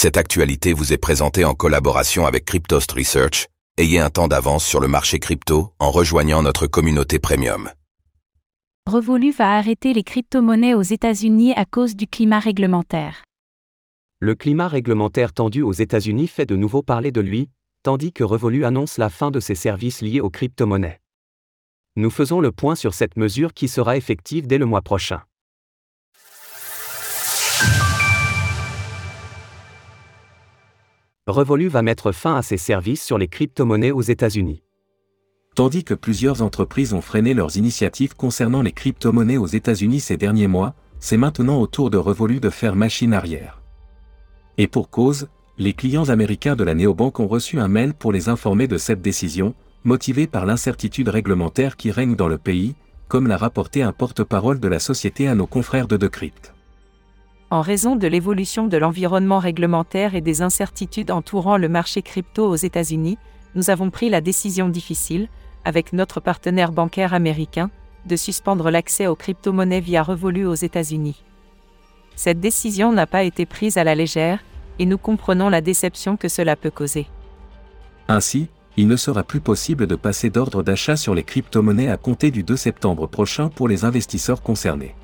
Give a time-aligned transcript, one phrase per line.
[0.00, 3.48] Cette actualité vous est présentée en collaboration avec Cryptost Research.
[3.78, 7.68] Ayez un temps d'avance sur le marché crypto en rejoignant notre communauté premium.
[8.86, 13.24] Revolu va arrêter les crypto-monnaies aux États-Unis à cause du climat réglementaire.
[14.20, 17.50] Le climat réglementaire tendu aux États-Unis fait de nouveau parler de lui,
[17.82, 21.00] tandis que Revolu annonce la fin de ses services liés aux crypto-monnaies.
[21.96, 25.22] Nous faisons le point sur cette mesure qui sera effective dès le mois prochain.
[31.28, 34.62] Revolu va mettre fin à ses services sur les crypto-monnaies aux États-Unis.
[35.54, 40.46] Tandis que plusieurs entreprises ont freiné leurs initiatives concernant les crypto-monnaies aux États-Unis ces derniers
[40.46, 43.60] mois, c'est maintenant au tour de Revolu de faire machine arrière.
[44.56, 45.28] Et pour cause,
[45.58, 49.02] les clients américains de la néobanque ont reçu un mail pour les informer de cette
[49.02, 52.74] décision, motivée par l'incertitude réglementaire qui règne dans le pays,
[53.06, 56.54] comme l'a rapporté un porte-parole de la société à nos confrères de Decrypt.
[57.50, 62.56] En raison de l'évolution de l'environnement réglementaire et des incertitudes entourant le marché crypto aux
[62.56, 63.16] États-Unis,
[63.54, 65.28] nous avons pris la décision difficile,
[65.64, 67.70] avec notre partenaire bancaire américain,
[68.04, 71.24] de suspendre l'accès aux crypto-monnaies via Revolu aux États-Unis.
[72.16, 74.44] Cette décision n'a pas été prise à la légère,
[74.78, 77.06] et nous comprenons la déception que cela peut causer.
[78.08, 82.30] Ainsi, il ne sera plus possible de passer d'ordre d'achat sur les crypto-monnaies à compter
[82.30, 84.94] du 2 septembre prochain pour les investisseurs concernés.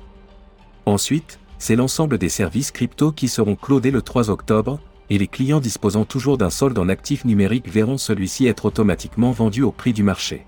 [0.85, 5.59] Ensuite, c'est l'ensemble des services crypto qui seront clodés le 3 octobre, et les clients
[5.59, 10.03] disposant toujours d'un solde en actifs numériques verront celui-ci être automatiquement vendu au prix du
[10.03, 10.45] marché.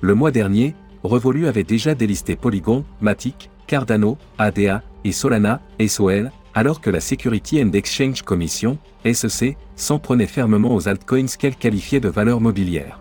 [0.00, 0.74] Le mois dernier,
[1.04, 7.62] Revolu avait déjà délisté Polygon, Matic, Cardano, ADA et Solana, SOL, alors que la Security
[7.62, 13.00] and Exchange Commission, SEC, s'en prenait fermement aux altcoins qu'elle qualifiait de valeurs mobilières.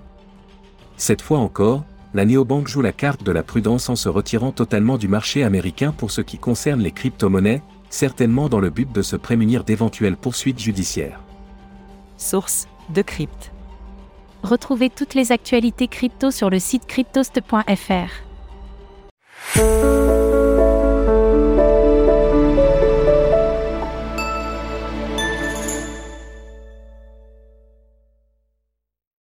[0.95, 1.85] Cette fois encore,
[2.15, 5.91] la néobanque joue la carte de la prudence en se retirant totalement du marché américain
[5.91, 10.59] pour ce qui concerne les crypto-monnaies, certainement dans le but de se prémunir d'éventuelles poursuites
[10.59, 11.19] judiciaires.
[12.17, 13.51] Source de crypt.
[14.43, 18.09] Retrouvez toutes les actualités crypto sur le site cryptost.fr.